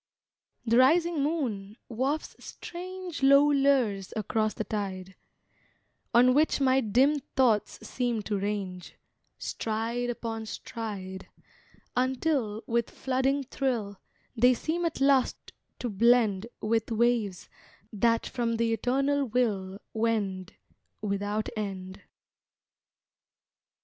[0.65, 5.15] The rising moon wafts strange Low lures across the tide,
[6.11, 8.95] On which my dim thoughts seem to range,
[9.37, 11.27] Stride Upon stride,
[11.95, 13.99] Until, with flooding thrill,
[14.35, 15.37] They seem at last
[15.77, 17.47] to blend With waves
[17.93, 20.53] that from the Eternal Will Wend,
[21.03, 22.01] Without end.